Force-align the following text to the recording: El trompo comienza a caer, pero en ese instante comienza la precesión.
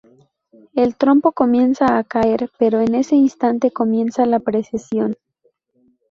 El 0.73 0.95
trompo 0.95 1.31
comienza 1.31 1.99
a 1.99 2.03
caer, 2.03 2.49
pero 2.57 2.79
en 2.81 2.95
ese 2.95 3.15
instante 3.15 3.69
comienza 3.69 4.25
la 4.25 4.39
precesión. 4.39 5.15